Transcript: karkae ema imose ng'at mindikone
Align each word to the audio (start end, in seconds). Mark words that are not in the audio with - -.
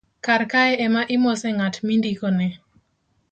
karkae 0.25 0.73
ema 0.85 1.01
imose 1.15 1.47
ng'at 1.55 1.75
mindikone 1.85 2.47